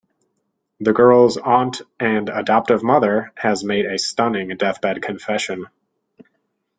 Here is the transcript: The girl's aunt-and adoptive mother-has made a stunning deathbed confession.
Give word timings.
The 0.79 0.93
girl's 0.93 1.37
aunt-and 1.37 2.29
adoptive 2.29 2.81
mother-has 2.81 3.63
made 3.63 3.85
a 3.85 3.99
stunning 3.99 4.47
deathbed 4.57 5.03
confession. 5.03 5.67